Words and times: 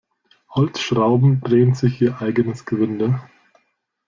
Holzschrauben 0.49 1.41
drehen 1.41 1.75
sich 1.75 2.01
ihr 2.01 2.23
eigenes 2.23 2.65
Gewinde. 2.65 3.21